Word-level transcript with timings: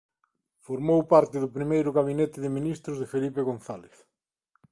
Formou 0.65 0.99
parte 1.13 1.35
do 1.43 1.53
primeiro 1.57 1.93
gabinete 1.97 2.37
de 2.43 2.53
ministros 2.57 2.97
de 3.01 3.09
Felipe 3.13 3.41
González. 3.49 3.95